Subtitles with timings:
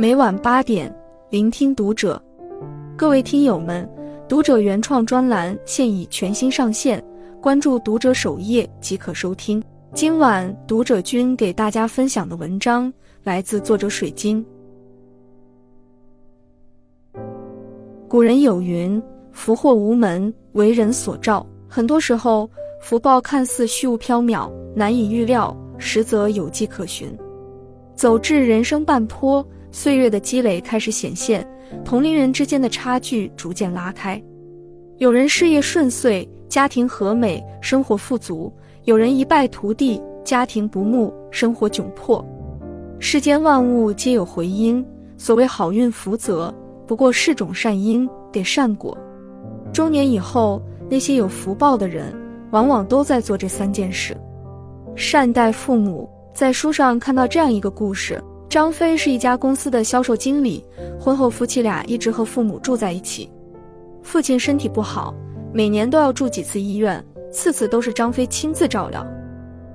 [0.00, 0.94] 每晚八点，
[1.28, 2.22] 聆听读者。
[2.96, 3.84] 各位听友们，
[4.28, 7.04] 读者原创专栏现已全新上线，
[7.40, 9.60] 关注读者首页即可收听。
[9.94, 12.92] 今晚读者君给大家分享的文章
[13.24, 14.46] 来自作者水晶。
[18.06, 19.02] 古人有云
[19.34, 22.48] ：“福祸无门，为人所照。”很多时候，
[22.80, 27.12] 福报看似虚无缥缈、难以预料，实则有迹可循。
[27.96, 29.44] 走至人生半坡。
[29.78, 31.46] 岁月的积累开始显现，
[31.84, 34.20] 同龄人之间的差距逐渐拉开。
[34.96, 38.52] 有人事业顺遂，家庭和美，生活富足；
[38.86, 42.26] 有人一败涂地，家庭不睦，生活窘迫。
[42.98, 44.84] 世间万物皆有回音，
[45.16, 46.52] 所谓好运福泽，
[46.84, 48.98] 不过是种善因给善果。
[49.72, 52.12] 中年以后，那些有福报的人，
[52.50, 54.16] 往往都在做这三件事：
[54.96, 56.10] 善待父母。
[56.34, 58.20] 在书上看到这样一个故事。
[58.48, 60.64] 张飞是一家公司的销售经理，
[60.98, 63.30] 婚后夫妻俩一直和父母住在一起。
[64.02, 65.14] 父亲身体不好，
[65.52, 69.06] 每年都要住几次医院，次次都是张飞亲自照料。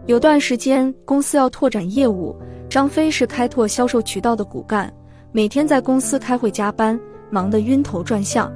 [0.07, 2.35] 有段时间公司要拓展业务，
[2.67, 4.91] 张飞是开拓销售渠道的骨干，
[5.31, 8.51] 每天在公司开会加班，忙得晕头转向。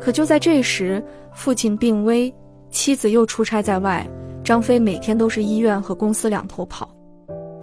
[0.00, 1.00] 可就在这时，
[1.32, 2.34] 父亲病危，
[2.68, 4.04] 妻子又出差在外，
[4.42, 6.90] 张飞每天都是医院和公司两头跑。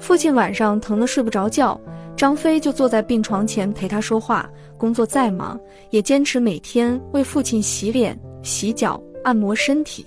[0.04, 1.80] 父亲晚上疼得睡不着觉，
[2.14, 4.50] 张飞就坐在病床前陪他说话。
[4.78, 5.58] 工作再忙，
[5.92, 10.06] 也坚持每天为父亲洗脸、洗脚、按摩身体。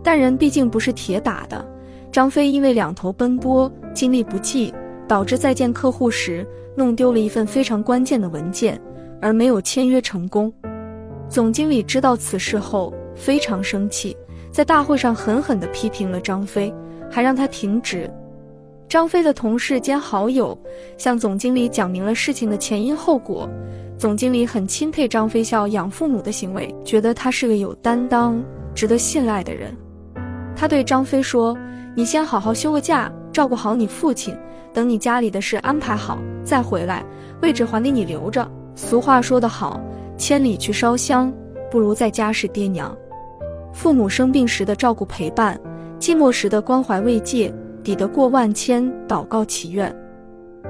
[0.00, 1.66] 但人毕竟不是铁打的，
[2.12, 4.72] 张飞因为两头奔波，精力不济，
[5.08, 6.46] 导致在见客户时
[6.76, 8.80] 弄丢了一份非常关键的文件，
[9.20, 10.52] 而没有签约成功。
[11.28, 14.16] 总经理知道此事后非常生气，
[14.52, 16.72] 在大会上狠狠地批评了张飞，
[17.10, 18.08] 还让他停职。
[18.88, 20.56] 张飞的同事兼好友
[20.96, 23.48] 向总经理讲明了事情的前因后果，
[23.98, 28.40] 总经理很钦佩张飞孝养父母的行为，觉得他是个有担当、
[28.76, 29.76] 值得信赖的人。
[30.54, 31.56] 他对张飞说
[31.96, 34.36] ：“你先好好休个假，照顾好你父亲，
[34.72, 37.04] 等你家里的事安排好再回来，
[37.42, 39.80] 位置还给你留着。”俗话说得好
[40.16, 41.32] ：“千里去烧香，
[41.72, 42.96] 不如在家是爹娘。”
[43.74, 45.60] 父母生病时的照顾陪伴，
[45.98, 47.52] 寂寞时的关怀慰藉。
[47.86, 49.94] 抵得过万千祷告祈愿。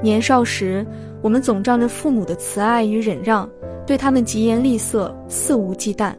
[0.02, 0.86] 年少时，
[1.22, 3.48] 我们总仗着父母的慈爱与忍让，
[3.86, 6.14] 对他们疾言厉色肆无忌惮。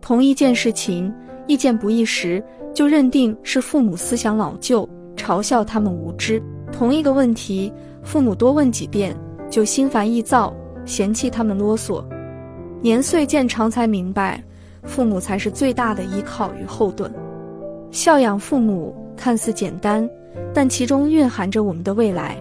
[0.00, 1.12] 同一件事情，
[1.46, 2.42] 意见不一时，
[2.72, 6.40] 就认定是父母思想老旧，嘲笑他们无知；
[6.72, 7.70] 同一个问题，
[8.02, 9.14] 父母多问几遍，
[9.50, 10.54] 就心烦意躁，
[10.86, 12.02] 嫌弃他们啰嗦。
[12.80, 14.42] 年岁渐长，才明白，
[14.84, 17.12] 父母才是最大的依靠与后盾。
[17.90, 19.03] 孝养父母。
[19.16, 20.08] 看似简单，
[20.52, 22.36] 但其中蕴含着我们的未来。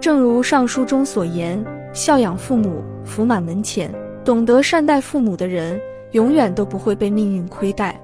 [0.00, 1.62] 正如《上书》中所言
[1.92, 3.90] ：“孝养父母，福满门前。”
[4.24, 5.80] 懂得善待父母的人，
[6.10, 7.98] 永远都不会被命运亏待。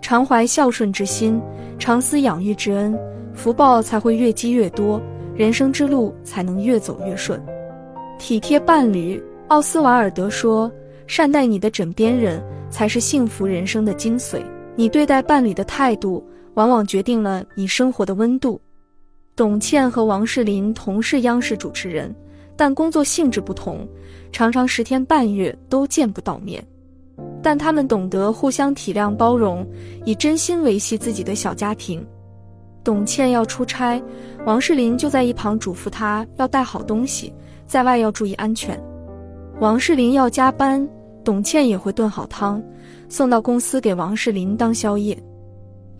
[0.00, 1.40] 常怀孝顺之心，
[1.78, 2.98] 常思养育之恩，
[3.34, 5.00] 福报才会越积越多，
[5.34, 7.38] 人生之路才能越走越顺。
[8.18, 10.72] 体贴伴侣，奥斯瓦尔德说
[11.06, 14.40] ：“善待你的枕边人，才是幸福人生的精髓。”
[14.74, 16.24] 你对待伴侣的态度。
[16.54, 18.60] 往往决定了你生活的温度。
[19.34, 22.14] 董倩和王世林同是央视主持人，
[22.56, 23.88] 但工作性质不同，
[24.30, 26.62] 常常十天半月都见不到面。
[27.42, 29.66] 但他们懂得互相体谅包容，
[30.04, 32.06] 以真心维系自己的小家庭。
[32.84, 34.00] 董倩要出差，
[34.44, 37.32] 王世林就在一旁嘱咐她要带好东西，
[37.66, 38.80] 在外要注意安全。
[39.60, 40.86] 王世林要加班，
[41.24, 42.62] 董倩也会炖好汤，
[43.08, 45.16] 送到公司给王世林当宵夜。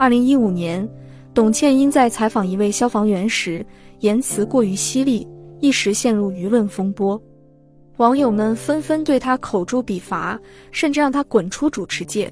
[0.02, 0.84] 二零一五年，
[1.32, 3.64] 董倩因在采访一位消防员时
[4.00, 5.24] 言辞过于犀利，
[5.60, 7.22] 一时陷入舆论风波，
[7.98, 10.36] 网友们纷纷对她口诛笔伐，
[10.72, 12.28] 甚至让她滚出主持界。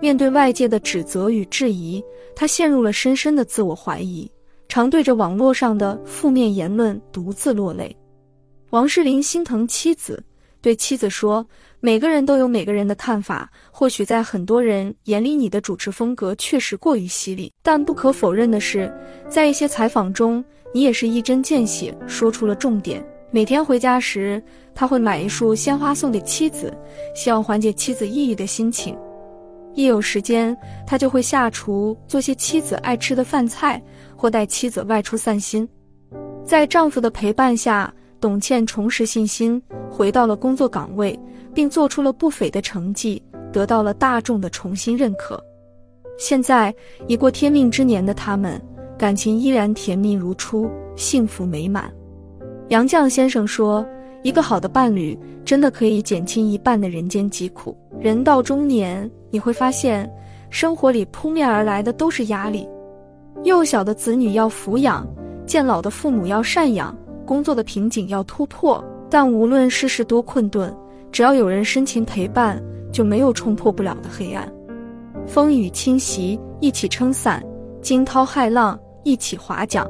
[0.00, 2.00] 面对外界的指责与质疑，
[2.32, 4.30] 她陷入了深深的自我怀疑，
[4.68, 7.92] 常对着网络上的负面言论独自落泪。
[8.70, 10.22] 王世林心疼妻子。
[10.64, 11.46] 对妻子说
[11.78, 17.52] ：“每个人都有每个人的看法，或许在很多人眼里，你的主持风格确实过于犀利。
[17.62, 18.90] 但不可否认的是，
[19.28, 23.04] 在一些采访中，你也是一针见血，说出了重点。
[23.30, 24.42] 每天回家时，
[24.74, 26.74] 他会买一束鲜花送给妻子，
[27.14, 28.96] 希望缓解妻子抑郁的心情。
[29.74, 30.56] 一有时间，
[30.86, 33.82] 他就会下厨做些妻子爱吃的饭菜，
[34.16, 35.68] 或带妻子外出散心。
[36.42, 41.18] 在丈夫的陪伴下。”董倩重拾信心，回到了工作岗位，
[41.52, 43.22] 并做出了不菲的成绩，
[43.52, 45.42] 得到了大众的重新认可。
[46.18, 46.74] 现在
[47.06, 48.60] 已过天命之年的他们，
[48.96, 51.92] 感情依然甜蜜如初，幸福美满。
[52.68, 53.84] 杨绛先生说
[54.22, 57.76] ：“一个好的伴侣，真的可以减轻一半的人间疾苦。
[58.00, 60.10] 人到中年，你会发现，
[60.50, 62.66] 生活里扑面而来的都是压力。
[63.42, 65.06] 幼小的子女要抚养，
[65.44, 68.82] 渐老的父母要赡养，工作的瓶颈要突破。
[69.10, 70.74] 但无论世事多困顿，
[71.10, 72.62] 只要有人深情陪伴，
[72.92, 74.50] 就没有冲破不了的黑暗。
[75.26, 77.40] 风雨侵袭，一起撑伞；
[77.80, 79.88] 惊涛骇浪，一起划桨。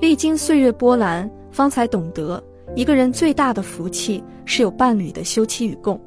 [0.00, 2.40] 历经岁月波澜。”方才懂得，
[2.76, 5.98] 一个人最大的福气是有伴侣的休戚与共，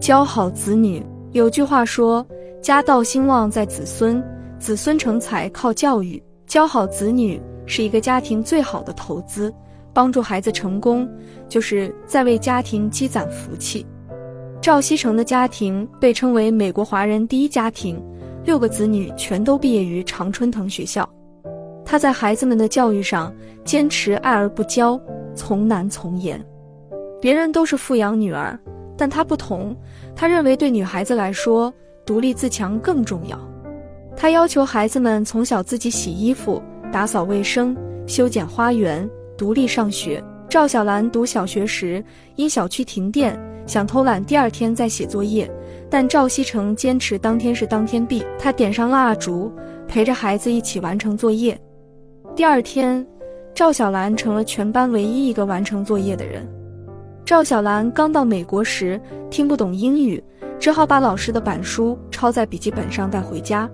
[0.00, 1.04] 教好子女。
[1.32, 2.26] 有句话说
[2.60, 4.20] ：“家道兴旺在子孙，
[4.58, 9.54] 子孙成才靠教育。”教好子女是一个家庭最好的投资，
[9.94, 11.08] 帮助孩子成功，
[11.48, 13.86] 就是在为家庭积攒福气。
[14.60, 18.00] 赵锡成的家庭被称为美国华人第一家庭，
[18.44, 21.08] 六个子女全都毕业于常春藤学校。
[21.84, 23.34] 他在孩子们的教育上
[23.64, 25.00] 坚持爱而不骄，
[25.34, 26.42] 从难从严。
[27.20, 28.58] 别人都是富养女儿，
[28.96, 29.76] 但他不同。
[30.14, 31.72] 他认为对女孩子来说，
[32.06, 33.38] 独立自强更重要。
[34.16, 36.62] 他要求孩子们从小自己洗衣服、
[36.92, 39.08] 打扫卫生、修剪花园，
[39.42, 40.22] 独立上学。
[40.48, 42.00] 赵小兰读小学时，
[42.36, 43.36] 因小区停电，
[43.66, 45.50] 想偷懒第二天再写作业，
[45.90, 48.24] 但赵锡成坚持当天是当天毕。
[48.38, 49.52] 他点上蜡烛，
[49.88, 51.60] 陪着孩子一起完成作业。
[52.36, 53.04] 第二天，
[53.52, 56.48] 赵小兰成了全班唯一一个完成作业的人。
[57.24, 60.22] 赵小兰刚到美国时听不懂英语，
[60.60, 63.68] 只好把老师的板书抄在笔记本上带回家。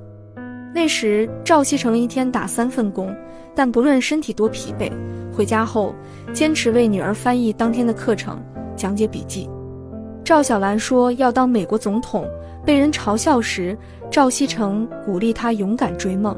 [0.74, 3.14] 那时赵锡成一天打三份工，
[3.54, 4.90] 但不论身体多疲惫，
[5.38, 5.94] 回家后
[6.32, 8.42] 坚持为女儿翻译当天的课程、
[8.74, 9.48] 讲解笔记。
[10.24, 12.28] 赵小兰说要当美国总统，
[12.66, 13.78] 被人嘲笑时，
[14.10, 16.36] 赵锡成鼓励她勇敢追梦。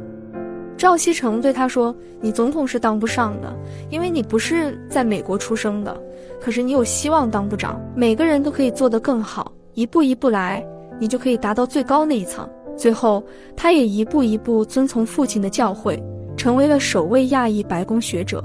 [0.76, 3.50] 赵锡成对他说：“你总统是当不上的，
[3.88, 5.98] 因为你不是在美国出生的。
[6.38, 7.80] 可是你有希望当部长。
[7.96, 10.62] 每个人都可以做得更好，一步一步来，
[10.98, 13.24] 你就可以达到最高那一层。”最后，
[13.56, 15.98] 他也一步一步遵从父亲的教诲，
[16.36, 18.44] 成为了首位亚裔白宫学者。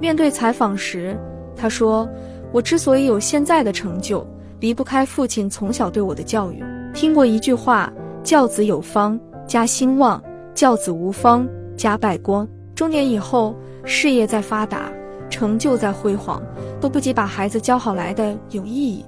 [0.00, 1.18] 面对采访时，
[1.56, 2.08] 他说
[2.52, 4.26] ：“我之所以有现在的成就，
[4.60, 6.62] 离不开父亲从小对我的教育。
[6.92, 10.22] 听过一句话：教子有方，家兴旺。”
[10.56, 11.46] 教子无方，
[11.76, 12.48] 家败光。
[12.74, 13.54] 中年以后，
[13.84, 14.90] 事业再发达，
[15.28, 16.42] 成就再辉煌，
[16.80, 19.04] 都不及把孩子教好来的有意义。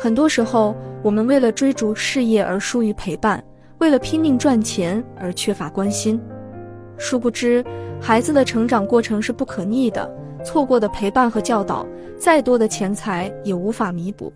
[0.00, 3.40] 很多时候，我们为了追逐事业而疏于陪伴，
[3.78, 6.20] 为了拼命赚钱而缺乏关心。
[6.96, 7.64] 殊不知，
[8.00, 10.10] 孩子的成长过程是不可逆的，
[10.44, 11.86] 错过的陪伴和教导，
[12.18, 14.32] 再多的钱财也无法弥补。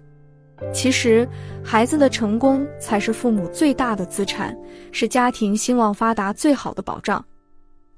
[0.72, 1.26] 其实，
[1.62, 4.56] 孩子的成功才是父母最大的资产，
[4.90, 7.24] 是家庭兴旺发达最好的保障。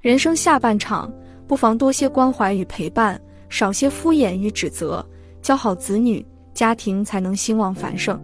[0.01, 1.11] 人生下半场，
[1.47, 3.19] 不妨多些关怀与陪伴，
[3.49, 5.05] 少些敷衍与指责，
[5.41, 8.21] 教好子女，家庭才能兴旺繁盛。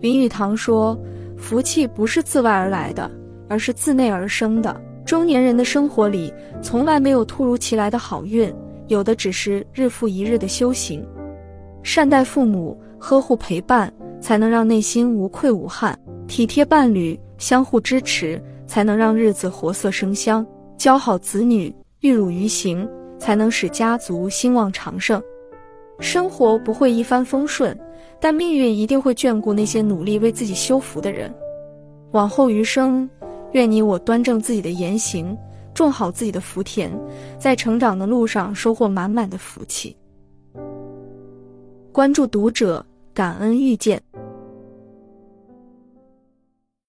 [0.00, 0.98] 林语堂说
[1.38, 3.10] ：“福气不是自外而来的，
[3.48, 4.78] 而是自内而生的。”
[5.14, 8.52] 中年人的生活里，从来没有突如其来的好运，
[8.88, 11.06] 有的只是日复一日的修行。
[11.84, 12.76] 善待父母。
[12.98, 15.94] 呵护陪伴，才能让内心无愧无憾；
[16.26, 20.44] 体贴伴侣，相互支持，才能让日子活色生香；
[20.76, 25.22] 教好子女，玉汝于行，才能使家族兴旺长盛。
[26.00, 27.78] 生活不会一帆风顺，
[28.18, 31.32] 但命运一定会眷顾那些努力为自己修福的人。
[32.10, 33.08] 往后余生，
[33.54, 35.36] 愿你我端正自己的言行，
[35.74, 36.92] 种好自己的福田，
[37.38, 39.96] 在成长的路上收获满满的福气。
[41.90, 42.84] 关注读者。
[43.14, 44.02] 感恩遇见。